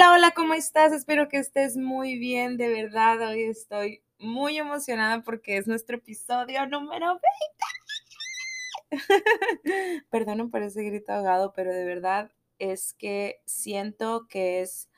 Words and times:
Hola, 0.00 0.12
hola, 0.14 0.30
¿cómo 0.30 0.54
estás? 0.54 0.92
Espero 0.92 1.28
que 1.28 1.36
estés 1.36 1.76
muy 1.76 2.18
bien, 2.18 2.56
de 2.56 2.70
verdad. 2.70 3.20
Hoy 3.20 3.42
estoy 3.42 4.02
muy 4.18 4.56
emocionada 4.56 5.22
porque 5.22 5.58
es 5.58 5.66
nuestro 5.66 5.98
episodio 5.98 6.64
número 6.66 7.20
20. 8.90 9.04
Perdonen 10.10 10.50
por 10.50 10.62
ese 10.62 10.84
grito 10.84 11.12
ahogado, 11.12 11.52
pero 11.52 11.70
de 11.70 11.84
verdad 11.84 12.32
es 12.58 12.94
que 12.94 13.42
siento 13.44 14.26
que 14.26 14.62
es 14.62 14.88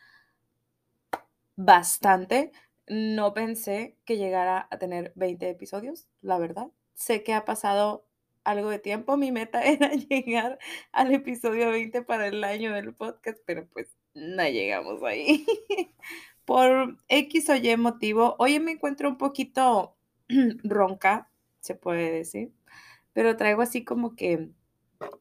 bastante. 1.57 2.53
No 2.87 3.35
pensé 3.35 3.97
que 4.05 4.19
llegara 4.19 4.69
a 4.71 4.79
tener 4.79 5.13
20 5.17 5.51
episodios, 5.51 6.07
la 6.21 6.39
verdad. 6.39 6.69
Sé 6.95 7.25
que 7.25 7.35
ha 7.35 7.45
pasado 7.45 8.07
algo 8.45 8.71
de 8.71 8.79
tiempo. 8.79 9.17
Mi 9.17 9.33
meta 9.33 9.63
era 9.65 9.93
llegar 9.95 10.61
al 10.93 11.13
episodio 11.13 11.71
20 11.71 12.03
para 12.03 12.29
el 12.29 12.45
año 12.45 12.73
del 12.73 12.95
podcast, 12.95 13.41
pero 13.45 13.67
pues 13.67 13.97
no 14.15 14.49
llegamos 14.49 15.03
ahí. 15.03 15.47
Por 16.45 16.99
X 17.09 17.49
o 17.51 17.57
Y 17.57 17.77
motivo, 17.77 18.35
hoy 18.39 18.59
me 18.61 18.73
encuentro 18.73 19.09
un 19.09 19.17
poquito 19.17 19.97
ronca, 20.65 21.31
se 21.61 21.75
puede 21.75 22.11
decir, 22.11 22.53
pero 23.13 23.37
traigo 23.37 23.63
así 23.63 23.85
como 23.85 24.17
que, 24.17 24.49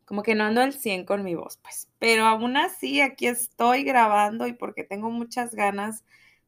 como 0.06 0.24
que 0.24 0.36
no 0.36 0.46
ando 0.46 0.62
al 0.62 0.74
100 0.74 1.06
con 1.06 1.24
mi 1.24 1.36
voz, 1.36 1.58
pues. 1.58 1.90
Pero 2.00 2.26
aún 2.26 2.58
así, 2.58 3.02
aquí 3.02 3.28
estoy 3.28 3.84
grabando 3.84 4.48
y 4.48 4.54
porque 4.54 4.84
tengo 4.84 5.12
muchas 5.12 5.54
ganas 5.54 6.04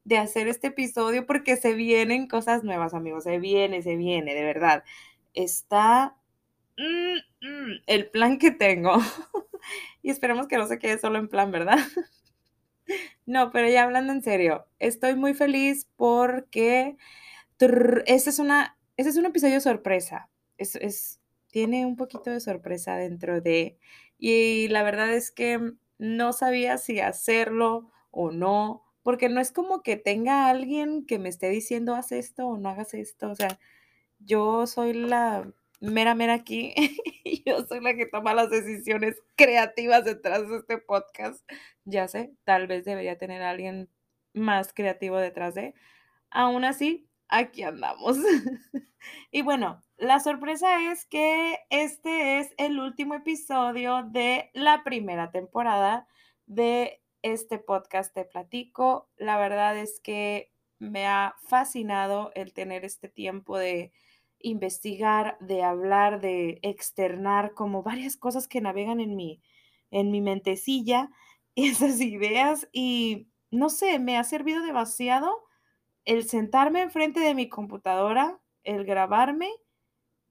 de 0.05 0.17
hacer 0.17 0.47
este 0.47 0.67
episodio 0.67 1.25
porque 1.25 1.55
se 1.55 1.73
vienen 1.73 2.27
cosas 2.27 2.63
nuevas, 2.63 2.93
amigos, 2.93 3.23
se 3.23 3.39
viene, 3.39 3.81
se 3.81 3.95
viene, 3.95 4.33
de 4.33 4.43
verdad. 4.43 4.83
Está 5.33 6.17
mm, 6.77 7.45
mm, 7.45 7.83
el 7.87 8.09
plan 8.09 8.37
que 8.39 8.51
tengo. 8.51 8.97
y 10.01 10.09
esperemos 10.09 10.47
que 10.47 10.57
no 10.57 10.67
se 10.67 10.79
quede 10.79 10.97
solo 10.99 11.19
en 11.19 11.29
plan, 11.29 11.51
¿verdad? 11.51 11.77
No, 13.25 13.51
pero 13.51 13.69
ya 13.69 13.83
hablando 13.83 14.13
en 14.13 14.21
serio, 14.21 14.65
estoy 14.79 15.15
muy 15.15 15.33
feliz 15.33 15.87
porque 15.95 16.97
este 18.05 18.29
es, 18.29 18.39
una, 18.39 18.77
es 18.97 19.15
un 19.15 19.25
episodio 19.25 19.61
sorpresa. 19.61 20.29
Es, 20.57 20.75
es, 20.75 21.21
tiene 21.51 21.85
un 21.85 21.95
poquito 21.95 22.29
de 22.29 22.39
sorpresa 22.39 22.95
dentro 22.97 23.41
de... 23.41 23.77
Y 24.17 24.67
la 24.69 24.83
verdad 24.83 25.13
es 25.13 25.31
que 25.31 25.73
no 25.97 26.33
sabía 26.33 26.77
si 26.77 26.99
hacerlo 26.99 27.91
o 28.11 28.31
no, 28.31 28.83
porque 29.03 29.29
no 29.29 29.41
es 29.41 29.51
como 29.51 29.83
que 29.83 29.97
tenga 29.97 30.49
alguien 30.49 31.05
que 31.05 31.19
me 31.19 31.29
esté 31.29 31.49
diciendo 31.49 31.95
haz 31.95 32.11
esto 32.11 32.47
o 32.47 32.57
no 32.57 32.69
hagas 32.69 32.93
esto. 32.93 33.29
O 33.31 33.35
sea, 33.35 33.59
yo 34.19 34.67
soy 34.67 34.93
la 34.93 35.51
mera, 35.79 36.15
mera 36.15 36.33
aquí. 36.33 36.73
Yo 37.45 37.65
soy 37.67 37.81
la 37.81 37.93
que 37.93 38.05
toma 38.05 38.33
las 38.33 38.49
decisiones 38.49 39.21
creativas 39.35 40.05
detrás 40.05 40.47
de 40.47 40.57
este 40.57 40.77
podcast. 40.77 41.43
Ya 41.85 42.07
sé, 42.07 42.33
tal 42.43 42.67
vez 42.67 42.85
debería 42.85 43.17
tener 43.17 43.41
alguien 43.41 43.89
más 44.33 44.73
creativo 44.73 45.17
detrás 45.17 45.53
de. 45.55 45.73
Aún 46.29 46.65
así, 46.65 47.07
aquí 47.27 47.63
andamos. 47.63 48.17
y 49.31 49.41
bueno, 49.41 49.81
la 49.97 50.19
sorpresa 50.19 50.91
es 50.91 51.05
que 51.05 51.59
este 51.69 52.39
es 52.39 52.53
el 52.57 52.79
último 52.79 53.15
episodio 53.15 54.03
de 54.03 54.49
la 54.53 54.83
primera 54.83 55.31
temporada 55.31 56.07
de 56.45 57.01
este 57.21 57.57
podcast 57.57 58.13
Te 58.13 58.25
Platico. 58.25 59.09
La 59.17 59.37
verdad 59.37 59.77
es 59.77 59.99
que 59.99 60.51
me 60.79 61.07
ha 61.07 61.35
fascinado 61.47 62.31
el 62.35 62.53
tener 62.53 62.85
este 62.85 63.09
tiempo 63.09 63.57
de 63.57 63.91
investigar, 64.39 65.37
de 65.39 65.63
hablar, 65.63 66.21
de 66.21 66.59
externar 66.61 67.53
como 67.53 67.81
varias 67.81 68.17
cosas 68.17 68.47
que 68.47 68.61
navegan 68.61 68.99
en 68.99 69.15
mi, 69.15 69.41
en 69.89 70.11
mi 70.11 70.21
mentecilla, 70.21 71.09
esas 71.95 72.01
ideas 72.01 72.67
y 72.71 73.27
no 73.51 73.69
sé, 73.69 73.99
me 73.99 74.17
ha 74.17 74.23
servido 74.23 74.63
demasiado 74.63 75.43
el 76.05 76.27
sentarme 76.27 76.81
enfrente 76.81 77.19
de 77.19 77.35
mi 77.35 77.49
computadora, 77.49 78.39
el 78.63 78.85
grabarme 78.85 79.49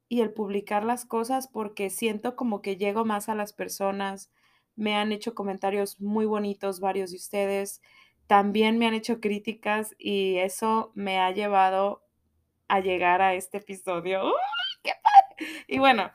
y 0.09 0.21
el 0.21 0.33
publicar 0.33 0.85
las 0.85 1.07
cosas 1.07 1.49
porque 1.49 1.91
siento 1.91 2.37
como 2.37 2.63
que 2.63 2.77
llego 2.77 3.05
más 3.05 3.29
a 3.29 3.35
las 3.35 3.53
personas. 3.53 4.31
Me 4.77 4.95
han 4.97 5.13
hecho 5.13 5.35
comentarios 5.35 6.01
muy 6.01 6.27
bonitos 6.27 6.81
varios 6.81 7.11
de 7.11 7.17
ustedes. 7.17 7.81
También 8.27 8.79
me 8.79 8.87
han 8.87 8.95
hecho 8.95 9.21
críticas 9.21 9.95
y 9.99 10.37
eso 10.39 10.93
me 10.95 11.19
ha 11.19 11.31
llevado 11.31 12.03
a 12.69 12.81
llegar 12.81 13.23
a 13.23 13.35
este 13.35 13.59
episodio. 13.59 14.25
¡Uy, 14.25 14.33
qué 14.83 14.93
padre! 15.03 15.65
Y 15.69 15.79
bueno, 15.79 16.11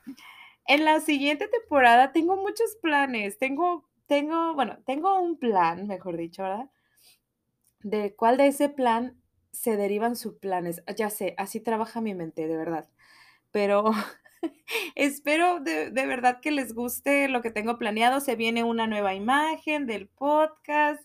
en 0.66 0.84
la 0.84 1.00
siguiente 1.00 1.48
temporada 1.48 2.12
tengo 2.12 2.36
muchos 2.36 2.76
planes. 2.82 3.38
Tengo, 3.38 3.87
tengo, 4.08 4.54
bueno, 4.54 4.78
tengo 4.84 5.20
un 5.20 5.38
plan, 5.38 5.86
mejor 5.86 6.16
dicho, 6.16 6.42
¿verdad? 6.42 6.70
De 7.80 8.16
cuál 8.16 8.36
de 8.36 8.48
ese 8.48 8.68
plan 8.68 9.22
se 9.52 9.76
derivan 9.76 10.16
sus 10.16 10.34
planes. 10.38 10.82
Ya 10.96 11.10
sé, 11.10 11.34
así 11.38 11.60
trabaja 11.60 12.00
mi 12.00 12.14
mente, 12.14 12.48
de 12.48 12.56
verdad. 12.56 12.88
Pero 13.52 13.92
espero 14.96 15.60
de, 15.60 15.90
de, 15.90 16.06
verdad 16.06 16.40
que 16.40 16.50
les 16.50 16.74
guste 16.74 17.28
lo 17.28 17.42
que 17.42 17.50
tengo 17.50 17.78
planeado. 17.78 18.20
Se 18.20 18.34
viene 18.34 18.64
una 18.64 18.86
nueva 18.86 19.14
imagen 19.14 19.86
del 19.86 20.08
podcast, 20.08 21.00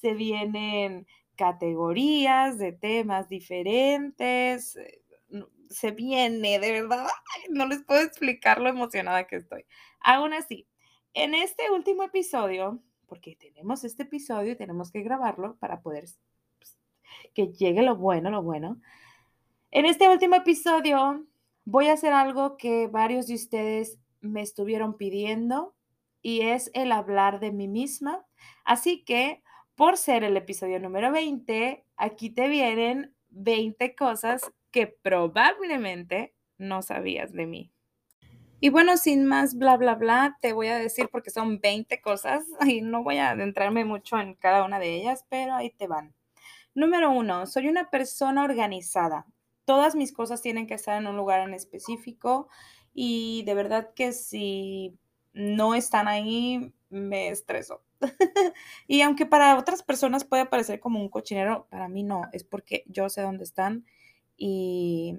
se 0.00 0.14
vienen 0.14 1.06
categorías 1.36 2.58
de 2.58 2.72
temas 2.72 3.28
diferentes. 3.28 4.76
Eh, 4.76 5.02
se 5.70 5.90
viene, 5.90 6.58
de 6.58 6.72
verdad, 6.72 7.06
no 7.50 7.66
les 7.66 7.82
puedo 7.84 8.00
explicar 8.00 8.60
lo 8.60 8.68
emocionada 8.68 9.26
que 9.26 9.36
estoy. 9.36 9.64
Aún 10.00 10.32
así, 10.32 10.66
en 11.16 11.34
este 11.34 11.70
último 11.70 12.02
episodio, 12.02 12.78
porque 13.06 13.36
tenemos 13.36 13.84
este 13.84 14.02
episodio 14.02 14.52
y 14.52 14.56
tenemos 14.56 14.92
que 14.92 15.02
grabarlo 15.02 15.56
para 15.56 15.80
poder 15.80 16.04
pues, 16.58 16.76
que 17.32 17.48
llegue 17.48 17.80
lo 17.80 17.96
bueno, 17.96 18.30
lo 18.30 18.42
bueno. 18.42 18.78
En 19.70 19.86
este 19.86 20.10
último 20.10 20.36
episodio 20.36 21.24
voy 21.64 21.88
a 21.88 21.94
hacer 21.94 22.12
algo 22.12 22.58
que 22.58 22.86
varios 22.86 23.28
de 23.28 23.34
ustedes 23.34 23.98
me 24.20 24.42
estuvieron 24.42 24.98
pidiendo 24.98 25.74
y 26.20 26.42
es 26.42 26.70
el 26.74 26.92
hablar 26.92 27.40
de 27.40 27.50
mí 27.50 27.66
misma. 27.66 28.26
Así 28.66 29.02
que 29.02 29.42
por 29.74 29.96
ser 29.96 30.22
el 30.22 30.36
episodio 30.36 30.78
número 30.80 31.10
20, 31.12 31.82
aquí 31.96 32.28
te 32.28 32.48
vienen 32.48 33.14
20 33.30 33.94
cosas 33.94 34.52
que 34.70 34.86
probablemente 34.86 36.34
no 36.58 36.82
sabías 36.82 37.32
de 37.32 37.46
mí. 37.46 37.72
Y 38.58 38.70
bueno, 38.70 38.96
sin 38.96 39.26
más 39.26 39.56
bla, 39.58 39.76
bla, 39.76 39.94
bla, 39.96 40.38
te 40.40 40.54
voy 40.54 40.68
a 40.68 40.78
decir 40.78 41.08
porque 41.12 41.30
son 41.30 41.60
20 41.60 42.00
cosas 42.00 42.44
y 42.66 42.80
no 42.80 43.02
voy 43.02 43.18
a 43.18 43.30
adentrarme 43.30 43.84
mucho 43.84 44.18
en 44.18 44.34
cada 44.34 44.64
una 44.64 44.78
de 44.78 44.96
ellas, 44.96 45.26
pero 45.28 45.54
ahí 45.54 45.70
te 45.70 45.86
van. 45.86 46.14
Número 46.74 47.10
uno, 47.10 47.46
soy 47.46 47.68
una 47.68 47.90
persona 47.90 48.44
organizada. 48.44 49.26
Todas 49.64 49.94
mis 49.94 50.12
cosas 50.12 50.42
tienen 50.42 50.66
que 50.66 50.74
estar 50.74 51.00
en 51.00 51.06
un 51.06 51.16
lugar 51.16 51.40
en 51.40 51.54
específico 51.54 52.48
y 52.94 53.42
de 53.44 53.54
verdad 53.54 53.92
que 53.94 54.12
si 54.12 54.98
no 55.34 55.74
están 55.74 56.08
ahí, 56.08 56.72
me 56.88 57.28
estreso. 57.28 57.82
y 58.86 59.02
aunque 59.02 59.26
para 59.26 59.58
otras 59.58 59.82
personas 59.82 60.24
puede 60.24 60.46
parecer 60.46 60.80
como 60.80 61.00
un 61.00 61.08
cochinero, 61.10 61.66
para 61.70 61.88
mí 61.88 62.02
no, 62.02 62.22
es 62.32 62.44
porque 62.44 62.84
yo 62.86 63.08
sé 63.10 63.22
dónde 63.22 63.44
están 63.44 63.84
y, 64.36 65.18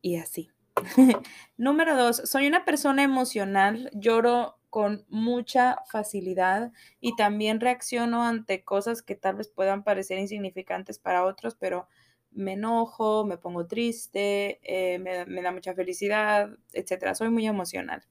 y 0.00 0.16
así. 0.16 0.53
Número 1.56 1.96
dos, 1.96 2.22
soy 2.24 2.46
una 2.46 2.64
persona 2.64 3.02
emocional, 3.02 3.90
lloro 3.94 4.58
con 4.70 5.04
mucha 5.08 5.78
facilidad 5.88 6.72
y 7.00 7.14
también 7.14 7.60
reacciono 7.60 8.24
ante 8.24 8.64
cosas 8.64 9.02
que 9.02 9.14
tal 9.14 9.36
vez 9.36 9.48
puedan 9.48 9.84
parecer 9.84 10.18
insignificantes 10.18 10.98
para 10.98 11.24
otros, 11.24 11.54
pero 11.54 11.86
me 12.32 12.54
enojo, 12.54 13.24
me 13.24 13.38
pongo 13.38 13.66
triste, 13.66 14.58
eh, 14.62 14.98
me, 14.98 15.42
da 15.42 15.52
mucha 15.52 15.74
felicidad, 15.74 16.50
etc. 16.72 17.14
Soy 17.14 17.30
muy 17.30 17.46
emocional. 17.46 18.02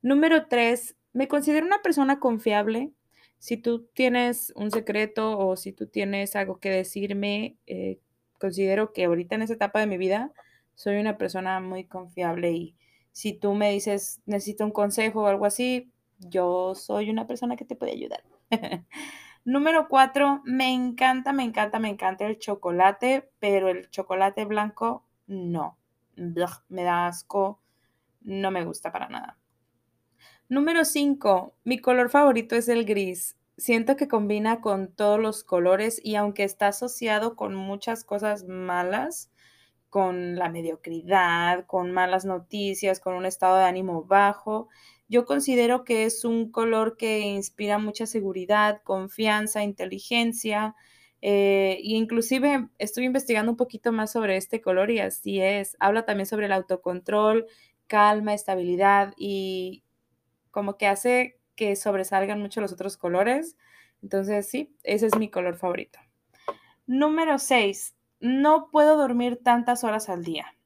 Número 0.00 0.46
tres, 0.48 0.96
me 1.12 1.28
considero 1.28 1.66
una 1.66 1.82
persona 1.82 2.20
confiable. 2.20 2.92
Si 3.38 3.58
tú 3.58 3.86
tienes 3.92 4.52
un 4.56 4.70
secreto 4.70 5.38
o 5.38 5.56
si 5.56 5.72
tú 5.72 5.86
tienes 5.86 6.36
algo 6.36 6.58
que 6.58 6.70
decirme, 6.70 7.58
eh, 7.66 8.00
considero 8.38 8.94
que 8.94 9.04
ahorita 9.04 9.34
en 9.34 9.42
esa 9.42 9.54
etapa 9.54 9.80
de 9.80 9.86
mi 9.86 9.98
vida 9.98 10.32
soy 10.76 11.00
una 11.00 11.18
persona 11.18 11.58
muy 11.58 11.84
confiable 11.84 12.52
y 12.52 12.76
si 13.10 13.32
tú 13.32 13.54
me 13.54 13.72
dices 13.72 14.22
necesito 14.26 14.64
un 14.64 14.70
consejo 14.70 15.22
o 15.22 15.26
algo 15.26 15.46
así, 15.46 15.90
yo 16.20 16.76
soy 16.76 17.10
una 17.10 17.26
persona 17.26 17.56
que 17.56 17.64
te 17.64 17.74
puede 17.74 17.92
ayudar. 17.92 18.22
Número 19.44 19.88
cuatro, 19.88 20.42
me 20.44 20.72
encanta, 20.72 21.32
me 21.32 21.42
encanta, 21.42 21.80
me 21.80 21.88
encanta 21.88 22.26
el 22.26 22.38
chocolate, 22.38 23.28
pero 23.40 23.68
el 23.68 23.90
chocolate 23.90 24.44
blanco 24.44 25.04
no. 25.26 25.76
me 26.68 26.82
da 26.84 27.08
asco, 27.08 27.60
no 28.22 28.50
me 28.50 28.64
gusta 28.64 28.92
para 28.92 29.08
nada. 29.08 29.38
Número 30.48 30.84
5. 30.84 31.54
Mi 31.64 31.78
color 31.80 32.08
favorito 32.08 32.54
es 32.54 32.68
el 32.68 32.84
gris. 32.84 33.36
Siento 33.56 33.96
que 33.96 34.06
combina 34.06 34.60
con 34.60 34.92
todos 34.92 35.18
los 35.18 35.42
colores 35.42 36.00
y 36.04 36.14
aunque 36.14 36.44
está 36.44 36.68
asociado 36.68 37.34
con 37.34 37.54
muchas 37.54 38.04
cosas 38.04 38.44
malas, 38.44 39.32
con 39.96 40.36
la 40.36 40.50
mediocridad, 40.50 41.64
con 41.64 41.90
malas 41.90 42.26
noticias, 42.26 43.00
con 43.00 43.14
un 43.14 43.24
estado 43.24 43.56
de 43.56 43.64
ánimo 43.64 44.04
bajo. 44.04 44.68
Yo 45.08 45.24
considero 45.24 45.84
que 45.84 46.04
es 46.04 46.26
un 46.26 46.50
color 46.50 46.98
que 46.98 47.20
inspira 47.20 47.78
mucha 47.78 48.04
seguridad, 48.04 48.82
confianza, 48.84 49.62
inteligencia. 49.62 50.74
e 51.22 51.78
inclusive 51.82 52.68
estoy 52.76 53.06
investigando 53.06 53.50
un 53.50 53.56
poquito 53.56 53.90
más 53.90 54.12
sobre 54.12 54.36
este 54.36 54.60
color 54.60 54.90
y 54.90 54.98
así 54.98 55.40
es. 55.40 55.78
Habla 55.80 56.04
también 56.04 56.26
sobre 56.26 56.44
el 56.44 56.52
autocontrol, 56.52 57.46
calma, 57.86 58.34
estabilidad 58.34 59.14
y 59.16 59.82
como 60.50 60.76
que 60.76 60.88
hace 60.88 61.40
que 61.54 61.74
sobresalgan 61.74 62.38
mucho 62.38 62.60
los 62.60 62.70
otros 62.70 62.98
colores. 62.98 63.56
Entonces, 64.02 64.46
sí, 64.46 64.76
ese 64.82 65.06
es 65.06 65.16
mi 65.16 65.30
color 65.30 65.56
favorito. 65.56 65.98
Número 66.86 67.38
6 67.38 67.95
no 68.20 68.68
puedo 68.70 68.96
dormir 68.96 69.40
tantas 69.42 69.84
horas 69.84 70.08
al 70.08 70.24
día. 70.24 70.56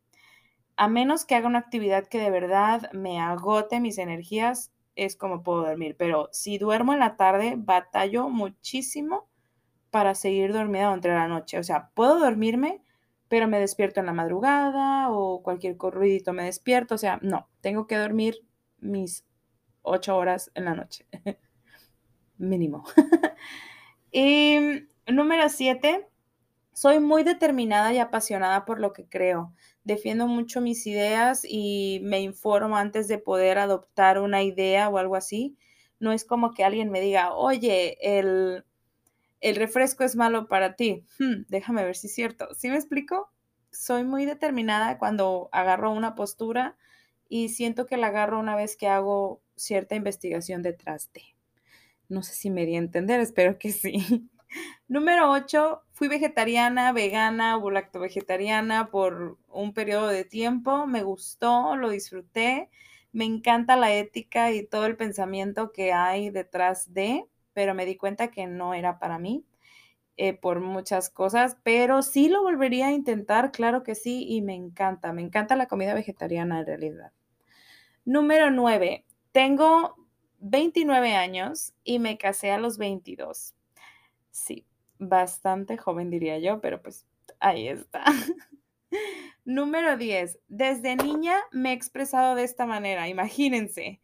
A 0.77 0.89
menos 0.89 1.25
que 1.25 1.35
haga 1.35 1.47
una 1.47 1.59
actividad 1.59 2.07
que 2.07 2.19
de 2.19 2.31
verdad 2.31 2.91
me 2.93 3.21
agote 3.21 3.81
mis 3.81 3.99
energías, 3.99 4.73
es 4.97 5.17
como 5.17 5.43
puedo 5.43 5.63
dormir. 5.63 5.97
Pero 5.99 6.29
si 6.33 6.59
duermo 6.59 6.93
en 6.93 7.01
la 7.01 7.17
tarde, 7.17 7.55
batallo 7.57 8.29
muchísimo 8.29 9.29
para 9.91 10.15
seguir 10.15 10.53
dormida 10.53 10.85
durante 10.85 11.09
la 11.09 11.29
noche. 11.29 11.59
O 11.59 11.63
sea, 11.63 11.91
puedo 11.95 12.19
dormirme, 12.19 12.83
pero 13.29 13.49
me 13.49 13.61
despierto 13.61 14.01
en 14.01 14.07
la 14.07 14.13
madrugada 14.13 15.11
o 15.11 15.43
cualquier 15.43 15.77
ruidito 15.79 16.33
me 16.33 16.45
despierto. 16.45 16.95
O 16.95 16.99
sea, 16.99 17.19
no, 17.23 17.49
tengo 17.61 17.87
que 17.87 17.97
dormir 17.97 18.37
mis 18.79 19.25
ocho 19.83 20.17
horas 20.17 20.51
en 20.55 20.65
la 20.65 20.75
noche. 20.75 21.07
Mínimo. 22.39 22.85
y 24.13 24.87
número 25.07 25.49
siete, 25.49 26.10
soy 26.73 27.01
muy 27.01 27.25
determinada 27.25 27.93
y 27.93 27.99
apasionada 27.99 28.65
por 28.65 28.81
lo 28.81 28.93
que 28.93 29.09
creo. 29.09 29.55
Defiendo 29.85 30.27
mucho 30.27 30.61
mis 30.61 30.87
ideas 30.87 31.45
y 31.45 32.01
me 32.05 32.21
informo 32.21 32.77
antes 32.77 33.09
de 33.09 33.19
poder 33.19 33.59
adoptar 33.59 34.19
una 34.21 34.43
idea 34.43 34.89
o 34.89 34.99
algo 34.99 35.17
así. 35.17 35.57
No 35.99 36.13
es 36.13 36.25
como 36.25 36.53
que 36.53 36.65
alguien 36.65 36.91
me 36.91 37.01
diga, 37.01 37.35
oye, 37.35 37.99
el, 38.01 38.65
el 39.41 39.57
refresco 39.57 40.05
es 40.05 40.17
malo 40.17 40.49
para 40.49 40.77
ti. 40.77 41.05
Hmm, 41.19 41.45
déjame 41.49 41.85
ver 41.85 41.97
si 41.97 42.07
es 42.09 42.15
cierto. 42.15 42.49
¿Sí 42.55 42.69
me 42.69 42.77
explico? 42.77 43.31
Soy 43.73 44.05
muy 44.05 44.27
determinada 44.27 44.99
cuando 44.99 45.49
agarro 45.53 45.93
una 45.93 46.15
postura 46.15 46.77
y 47.29 47.51
siento 47.51 47.87
que 47.87 47.97
la 47.97 48.09
agarro 48.09 48.39
una 48.41 48.57
vez 48.57 48.77
que 48.77 48.89
hago 48.89 49.43
cierta 49.57 49.95
investigación 49.95 50.63
detrás 50.63 51.13
de. 51.13 51.23
No 52.09 52.23
sé 52.23 52.35
si 52.35 52.51
me 52.51 52.67
di 52.67 52.77
a 52.77 52.79
entender, 52.79 53.21
espero 53.21 53.59
que 53.59 53.73
sí. 53.73 54.31
Número 54.89 55.31
8, 55.31 55.83
fui 55.93 56.09
vegetariana, 56.09 56.93
vegana 56.93 57.57
o 57.57 57.71
lacto-vegetariana 57.71 58.91
por 58.91 59.39
un 59.49 59.73
periodo 59.73 60.09
de 60.09 60.25
tiempo. 60.25 60.87
Me 60.87 61.03
gustó, 61.03 61.77
lo 61.77 61.91
disfruté. 61.91 62.71
Me 63.13 63.25
encanta 63.25 63.77
la 63.77 63.93
ética 63.93 64.53
y 64.53 64.67
todo 64.67 64.87
el 64.87 64.97
pensamiento 64.97 65.73
que 65.73 65.93
hay 65.93 66.31
detrás 66.31 66.93
de, 66.95 67.27
pero 67.53 67.75
me 67.75 67.87
di 67.87 67.97
cuenta 67.97 68.31
que 68.31 68.47
no 68.47 68.75
era 68.75 68.99
para 68.99 69.19
mí 69.19 69.45
eh, 70.17 70.35
por 70.35 70.61
muchas 70.61 71.11
cosas, 71.11 71.57
pero 71.63 72.03
sí 72.03 72.29
lo 72.29 72.43
volvería 72.43 72.89
a 72.89 72.93
intentar, 72.93 73.53
claro 73.53 73.83
que 73.83 73.95
sí, 73.95 74.27
y 74.29 74.43
me 74.43 74.55
encanta, 74.55 75.13
me 75.13 75.23
encanta 75.23 75.57
la 75.57 75.67
comida 75.67 75.95
vegetariana 75.95 76.61
en 76.61 76.67
realidad. 76.67 77.13
Número 78.05 78.51
9, 78.51 79.07
tengo 79.33 79.97
29 80.41 81.15
años 81.15 81.73
y 81.85 82.01
me 82.01 82.19
casé 82.19 82.51
a 82.51 82.59
los 82.59 82.77
22. 82.77 83.55
Sí, 84.31 84.67
bastante 84.99 85.77
joven 85.77 86.11
diría 86.11 86.39
yo, 86.39 86.61
pero 86.61 86.81
pues 86.83 87.07
ahí 87.41 87.69
está. 87.69 88.05
Número 89.45 89.97
10. 89.97 90.39
Desde 90.49 90.97
niña 90.97 91.37
me 91.53 91.71
he 91.71 91.73
expresado 91.73 92.35
de 92.35 92.45
esta 92.45 92.67
manera, 92.67 93.09
imagínense, 93.09 94.01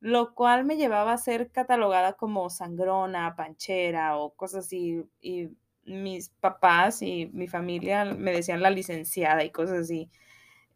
lo 0.00 0.34
cual 0.34 0.64
me 0.64 0.76
llevaba 0.76 1.12
a 1.12 1.18
ser 1.18 1.50
catalogada 1.52 2.14
como 2.14 2.50
sangrona, 2.50 3.36
panchera 3.36 4.16
o 4.16 4.34
cosas 4.34 4.66
así. 4.66 5.04
Y 5.20 5.50
mis 5.84 6.30
papás 6.30 7.02
y 7.02 7.30
mi 7.32 7.48
familia 7.48 8.04
me 8.04 8.32
decían 8.32 8.62
la 8.62 8.70
licenciada 8.70 9.44
y 9.44 9.50
cosas 9.50 9.80
así. 9.80 10.10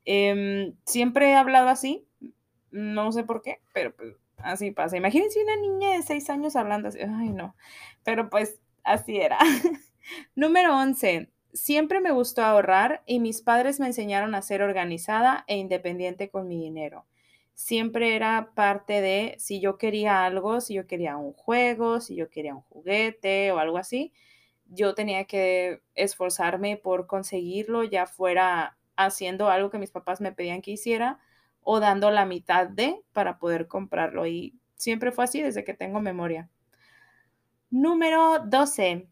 Em, 0.05 0.75
siempre 0.85 1.31
he 1.31 1.35
hablado 1.35 1.69
así, 1.69 2.07
no 2.71 3.13
sé 3.13 3.25
por 3.25 3.43
qué, 3.43 3.61
pero 3.73 3.95
pues 3.97 4.17
así 4.39 4.71
pasa. 4.71 4.97
Imagínense 4.97 5.43
una 5.43 5.57
niña 5.57 5.93
de 5.93 6.03
6 6.03 6.29
años 6.31 6.57
hablando 6.57 6.89
así, 6.89 6.99
ay 7.01 7.31
no, 7.31 7.57
pero 8.05 8.29
pues 8.31 8.61
Así 8.85 9.17
era. 9.17 9.39
Número 10.37 10.77
11. 10.77 11.31
Siempre 11.53 12.01
me 12.01 12.13
gustó 12.13 12.43
ahorrar 12.43 13.03
y 13.07 13.19
mis 13.21 13.41
padres 13.41 13.81
me 13.81 13.87
enseñaron 13.87 14.35
a 14.35 14.43
ser 14.43 14.63
organizada 14.63 15.45
e 15.47 15.57
independiente 15.57 16.29
con 16.29 16.49
mi 16.49 16.61
dinero. 16.61 17.07
Siempre 17.55 18.17
era 18.17 18.51
parte 18.55 19.01
de 19.01 19.37
si 19.39 19.61
yo 19.61 19.79
quería 19.79 20.25
algo, 20.25 20.61
si 20.61 20.75
yo 20.75 20.87
quería 20.87 21.17
un 21.17 21.33
juego, 21.33 22.01
si 22.01 22.17
yo 22.17 22.29
quería 22.29 22.55
un 22.55 22.63
juguete 22.63 23.53
o 23.53 23.59
algo 23.59 23.79
así, 23.79 24.13
yo 24.67 24.95
tenía 24.95 25.25
que 25.25 25.81
esforzarme 25.95 26.77
por 26.77 27.07
conseguirlo, 27.07 27.85
ya 27.85 28.07
fuera 28.07 28.77
haciendo 28.97 29.49
algo 29.51 29.71
que 29.71 29.79
mis 29.79 29.93
papás 29.93 30.21
me 30.21 30.33
pedían 30.33 30.63
que 30.63 30.73
hiciera 30.73 31.21
o 31.63 31.81
dando 31.81 32.11
la 32.11 32.27
mitad 32.27 32.67
de 32.67 33.03
para 33.13 33.39
poder 33.39 33.69
comprarlo. 33.69 34.27
Y 34.27 34.59
siempre 34.77 35.13
fue 35.13 35.25
así 35.25 35.41
desde 35.41 35.65
que 35.65 35.75
tengo 35.75 36.01
memoria. 36.01 36.51
Número 37.77 38.39
12. 38.39 39.09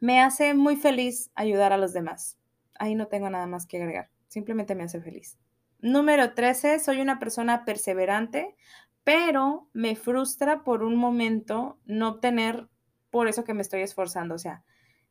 Me 0.00 0.22
hace 0.22 0.54
muy 0.54 0.74
feliz 0.74 1.30
ayudar 1.34 1.74
a 1.74 1.76
los 1.76 1.92
demás. 1.92 2.38
Ahí 2.78 2.94
no 2.94 3.08
tengo 3.08 3.28
nada 3.28 3.46
más 3.46 3.66
que 3.66 3.76
agregar. 3.76 4.08
Simplemente 4.26 4.74
me 4.74 4.84
hace 4.84 5.02
feliz. 5.02 5.38
Número 5.80 6.32
13. 6.32 6.78
Soy 6.78 7.02
una 7.02 7.18
persona 7.18 7.66
perseverante, 7.66 8.56
pero 9.04 9.68
me 9.74 9.96
frustra 9.96 10.64
por 10.64 10.82
un 10.82 10.96
momento 10.96 11.78
no 11.84 12.08
obtener 12.08 12.70
por 13.10 13.28
eso 13.28 13.44
que 13.44 13.52
me 13.52 13.60
estoy 13.60 13.82
esforzando. 13.82 14.34
O 14.34 14.38
sea, 14.38 14.64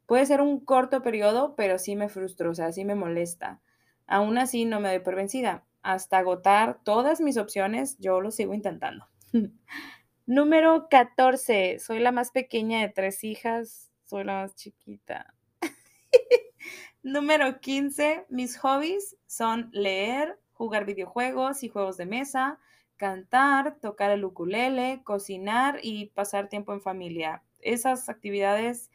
puede 0.08 0.26
ser 0.26 0.42
un 0.42 0.60
corto 0.60 1.04
periodo, 1.04 1.54
pero 1.56 1.78
sí 1.78 1.96
me 1.96 2.10
frustro, 2.10 2.50
o 2.50 2.56
sea, 2.56 2.72
sí 2.72 2.86
me 2.86 2.96
molesta. 2.96 3.62
Aún 4.08 4.40
así, 4.40 4.66
no 4.66 4.80
me 4.80 4.90
doy 4.90 5.00
por 5.00 5.14
vencida. 5.14 5.64
Hasta 5.84 6.18
agotar 6.18 6.80
todas 6.84 7.22
mis 7.22 7.38
opciones, 7.38 8.00
yo 8.00 8.20
lo 8.20 8.32
sigo 8.32 8.56
intentando. 8.56 9.06
Número 10.26 10.88
14. 10.90 11.80
Soy 11.80 12.00
la 12.00 12.14
más 12.14 12.32
pequeña 12.32 12.80
de 12.80 12.88
tres 12.88 13.26
hijas. 13.26 13.92
Soy 14.06 14.24
la 14.24 14.36
más 14.36 14.56
chiquita. 14.56 15.36
Número 17.04 17.60
15. 17.60 18.28
Mis 18.30 18.58
hobbies 18.58 19.18
son 19.28 19.70
leer, 19.74 20.40
jugar 20.54 20.86
videojuegos 20.86 21.64
y 21.64 21.68
juegos 21.68 21.98
de 21.98 22.06
mesa, 22.06 22.58
cantar, 22.96 23.82
tocar 23.82 24.12
el 24.12 24.24
ukulele, 24.24 25.02
cocinar 25.04 25.80
y 25.84 26.06
pasar 26.12 26.48
tiempo 26.48 26.72
en 26.72 26.80
familia. 26.80 27.44
Esas 27.60 28.08
actividades 28.08 28.92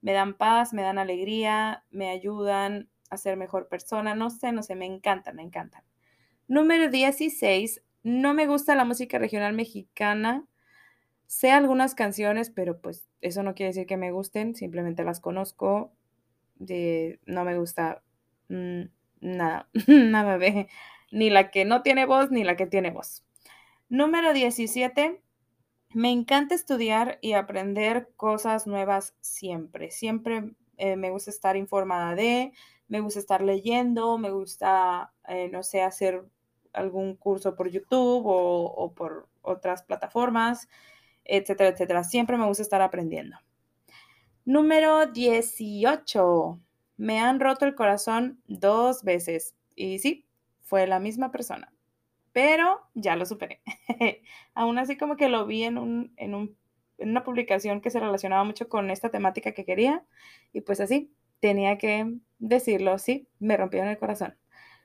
me 0.00 0.12
dan 0.12 0.32
paz, 0.32 0.72
me 0.72 0.80
dan 0.80 0.98
alegría, 0.98 1.84
me 1.90 2.08
ayudan 2.08 2.88
a 3.10 3.18
ser 3.18 3.36
mejor 3.36 3.68
persona. 3.68 4.14
No 4.14 4.30
sé, 4.30 4.50
no 4.52 4.62
sé, 4.62 4.76
me 4.76 4.86
encantan, 4.86 5.36
me 5.36 5.42
encantan. 5.42 5.84
Número 6.48 6.88
16. 6.88 7.82
No 8.02 8.32
me 8.32 8.46
gusta 8.46 8.74
la 8.74 8.86
música 8.86 9.18
regional 9.18 9.52
mexicana 9.52 10.46
Sé 11.30 11.52
algunas 11.52 11.94
canciones, 11.94 12.50
pero 12.50 12.80
pues 12.80 13.08
eso 13.20 13.44
no 13.44 13.54
quiere 13.54 13.68
decir 13.68 13.86
que 13.86 13.96
me 13.96 14.10
gusten, 14.10 14.56
simplemente 14.56 15.04
las 15.04 15.20
conozco. 15.20 15.92
De, 16.56 17.20
no 17.24 17.44
me 17.44 17.56
gusta 17.56 18.02
mm, 18.48 18.82
nada, 19.20 19.68
nada 19.86 20.38
de 20.38 20.66
ni 21.12 21.30
la 21.30 21.52
que 21.52 21.64
no 21.64 21.82
tiene 21.82 22.04
voz 22.04 22.32
ni 22.32 22.42
la 22.42 22.56
que 22.56 22.66
tiene 22.66 22.90
voz. 22.90 23.24
Número 23.88 24.32
17. 24.32 25.22
Me 25.94 26.10
encanta 26.10 26.56
estudiar 26.56 27.20
y 27.20 27.34
aprender 27.34 28.08
cosas 28.16 28.66
nuevas 28.66 29.14
siempre. 29.20 29.92
Siempre 29.92 30.56
eh, 30.78 30.96
me 30.96 31.10
gusta 31.10 31.30
estar 31.30 31.56
informada 31.56 32.16
de, 32.16 32.52
me 32.88 32.98
gusta 32.98 33.20
estar 33.20 33.40
leyendo, 33.40 34.18
me 34.18 34.32
gusta, 34.32 35.12
eh, 35.28 35.48
no 35.48 35.62
sé, 35.62 35.82
hacer 35.82 36.24
algún 36.72 37.14
curso 37.14 37.54
por 37.54 37.70
YouTube 37.70 38.26
o, 38.26 38.64
o 38.64 38.94
por 38.94 39.28
otras 39.42 39.84
plataformas 39.84 40.66
etcétera, 41.30 41.70
etcétera. 41.70 42.04
Siempre 42.04 42.36
me 42.36 42.46
gusta 42.46 42.62
estar 42.62 42.82
aprendiendo. 42.82 43.36
Número 44.44 45.06
18. 45.06 46.60
Me 46.96 47.20
han 47.20 47.40
roto 47.40 47.64
el 47.64 47.74
corazón 47.74 48.42
dos 48.46 49.04
veces. 49.04 49.54
Y 49.76 50.00
sí, 50.00 50.26
fue 50.60 50.86
la 50.86 50.98
misma 50.98 51.30
persona. 51.30 51.72
Pero 52.32 52.80
ya 52.94 53.16
lo 53.16 53.26
superé. 53.26 53.60
Aún 54.54 54.78
así 54.78 54.96
como 54.96 55.16
que 55.16 55.28
lo 55.28 55.46
vi 55.46 55.64
en, 55.64 55.78
un, 55.78 56.12
en, 56.16 56.34
un, 56.34 56.56
una 56.98 57.22
publicación 57.22 57.80
que 57.80 57.90
se 57.90 58.00
relacionaba 58.00 58.44
mucho 58.44 58.68
con 58.68 58.90
esta 58.90 59.10
temática 59.10 59.52
que 59.52 59.64
quería. 59.64 60.04
Y 60.52 60.62
pues 60.62 60.80
así, 60.80 61.12
tenía 61.38 61.78
que 61.78 62.12
decirlo. 62.38 62.98
Sí, 62.98 63.28
me 63.38 63.56
rompieron 63.56 63.88
el 63.88 63.98
corazón. 63.98 64.36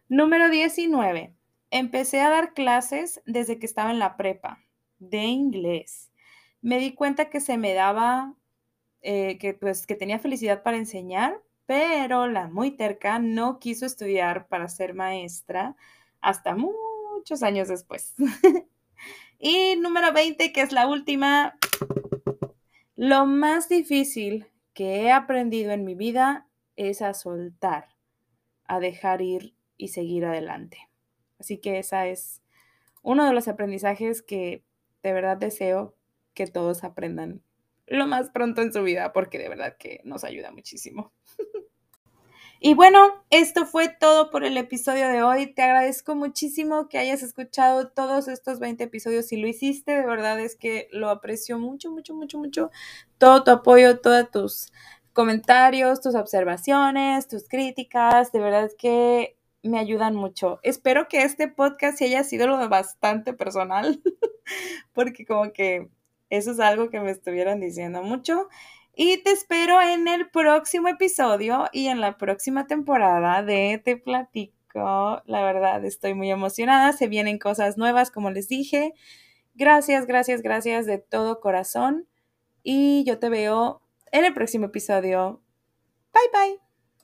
Número 0.10 0.50
19. 0.50 1.34
Empecé 1.72 2.22
a 2.22 2.30
dar 2.30 2.54
clases 2.54 3.22
desde 3.26 3.58
que 3.58 3.66
estaba 3.66 3.92
en 3.92 4.00
la 4.00 4.16
prepa 4.16 4.60
de 5.00 5.24
inglés 5.24 6.12
me 6.66 6.80
di 6.80 6.94
cuenta 6.94 7.30
que 7.30 7.40
se 7.40 7.58
me 7.58 7.74
daba, 7.74 8.36
eh, 9.02 9.38
que 9.38 9.54
pues 9.54 9.88
que 9.88 9.96
tenía 9.96 10.20
felicidad 10.20 10.64
para 10.64 10.78
enseñar 10.78 11.42
pero 11.66 12.28
la 12.28 12.48
muy 12.48 12.72
terca 12.72 13.20
no 13.20 13.60
quiso 13.60 13.86
estudiar 13.86 14.48
para 14.48 14.68
ser 14.68 14.94
maestra 14.94 15.76
hasta 16.22 16.56
muchos 16.56 17.44
años 17.44 17.68
después. 17.68 18.14
y 19.40 19.76
número 19.78 20.14
20, 20.14 20.52
que 20.52 20.62
es 20.62 20.72
la 20.72 20.88
última, 20.88 21.58
lo 22.96 23.26
más 23.26 23.68
difícil 23.68 24.48
que 24.74 25.02
he 25.02 25.12
aprendido 25.12 25.72
en 25.72 25.86
mi 25.86 25.96
vida 25.96 26.48
es 26.76 27.02
a 27.02 27.14
soltar, 27.14 27.96
a 28.66 28.80
dejar 28.80 29.22
ir 29.22 29.56
y 29.78 29.90
seguir 29.90 30.26
adelante. 30.26 30.78
Así 31.40 31.58
que 31.58 31.80
esa 31.80 32.08
es 32.08 32.42
uno 33.02 33.26
de 33.26 33.34
los 33.34 33.48
aprendizajes 33.48 34.22
que 34.22 34.64
de 35.04 35.14
verdad 35.14 35.38
deseo 35.38 35.95
que 36.36 36.46
todos 36.46 36.84
aprendan 36.84 37.42
lo 37.88 38.06
más 38.06 38.30
pronto 38.30 38.62
en 38.62 38.74
su 38.74 38.84
vida, 38.84 39.14
porque 39.14 39.40
de 39.40 39.50
verdad 39.50 39.78
que 39.78 40.02
nos 40.04 40.24
ayuda 40.24 40.52
muchísimo. 40.52 41.12
Y 42.62 42.74
bueno, 42.74 43.24
esto 43.30 43.66
fue 43.66 43.90
todo 43.90 44.32
por 44.32 44.44
el 44.44 44.58
episodio 44.58 45.08
de 45.10 45.22
hoy. 45.22 45.54
Te 45.54 45.62
agradezco 45.62 46.16
muchísimo 46.16 46.88
que 46.88 46.98
hayas 46.98 47.22
escuchado 47.22 47.90
todos 47.90 48.28
estos 48.28 48.60
20 48.60 48.86
episodios. 48.86 49.28
Si 49.28 49.38
lo 49.38 49.48
hiciste, 49.48 49.92
de 49.92 50.06
verdad 50.06 50.40
es 50.40 50.56
que 50.56 50.88
lo 50.92 51.10
aprecio 51.10 51.60
mucho, 51.60 51.92
mucho, 51.92 52.16
mucho, 52.16 52.40
mucho. 52.40 52.72
Todo 53.20 53.44
tu 53.44 53.52
apoyo, 53.52 54.00
todos 54.00 54.32
tus 54.32 54.74
comentarios, 55.14 56.02
tus 56.02 56.16
observaciones, 56.16 57.28
tus 57.28 57.48
críticas. 57.48 58.32
De 58.32 58.40
verdad 58.40 58.72
que 58.80 59.38
me 59.62 59.78
ayudan 59.78 60.16
mucho. 60.16 60.60
Espero 60.64 61.08
que 61.08 61.24
este 61.24 61.48
podcast 61.48 62.02
haya 62.02 62.24
sido 62.24 62.48
lo 62.48 62.70
bastante 62.70 63.34
personal, 63.34 64.02
porque 64.94 65.26
como 65.26 65.52
que 65.52 65.90
eso 66.30 66.52
es 66.52 66.60
algo 66.60 66.90
que 66.90 67.00
me 67.00 67.12
estuvieran 67.12 67.60
diciendo 67.60 68.04
mucho. 68.04 68.48
Y 68.96 69.22
te 69.24 69.32
espero 69.32 69.82
en 69.82 70.08
el 70.08 70.30
próximo 70.30 70.88
episodio 70.88 71.66
y 71.74 71.88
en 71.88 72.00
la 72.00 72.18
próxima 72.18 72.66
temporada 72.66 73.44
de 73.44 73.82
Te 73.84 73.98
Platico. 73.98 75.22
La 75.26 75.44
verdad, 75.44 75.84
estoy 75.84 76.14
muy 76.14 76.32
emocionada. 76.32 76.94
Se 76.94 77.08
vienen 77.08 77.38
cosas 77.38 77.78
nuevas, 77.78 78.10
como 78.10 78.32
les 78.32 78.48
dije. 78.48 78.94
Gracias, 79.54 80.06
gracias, 80.06 80.42
gracias 80.42 80.86
de 80.86 80.98
todo 80.98 81.40
corazón. 81.40 82.08
Y 82.64 83.04
yo 83.06 83.20
te 83.20 83.30
veo 83.30 83.82
en 84.12 84.26
el 84.26 84.34
próximo 84.34 84.68
episodio. 84.68 85.42
Bye, 86.14 86.30
bye. 86.32 86.65